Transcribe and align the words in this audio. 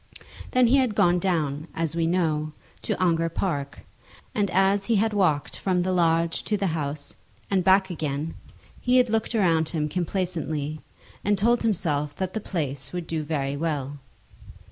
Then 0.49 0.65
he 0.65 0.77
had 0.77 0.95
gone 0.95 1.19
down, 1.19 1.67
as 1.75 1.95
we 1.95 2.07
know, 2.07 2.53
to 2.81 2.99
Ongar 2.99 3.29
Park, 3.29 3.85
and 4.33 4.49
as 4.49 4.85
he 4.85 4.95
had 4.95 5.13
walked 5.13 5.55
from 5.55 5.83
the 5.83 5.91
lodge 5.91 6.41
to 6.45 6.57
the 6.57 6.65
house 6.73 7.13
and 7.51 7.63
back 7.63 7.91
again, 7.91 8.33
he 8.79 8.97
had 8.97 9.11
looked 9.11 9.35
around 9.35 9.69
him 9.69 9.87
complacently, 9.87 10.81
and 11.23 11.37
told 11.37 11.61
himself 11.61 12.15
that 12.15 12.33
the 12.33 12.41
place 12.41 12.91
would 12.91 13.05
do 13.05 13.21
very 13.21 13.55
well. 13.55 13.99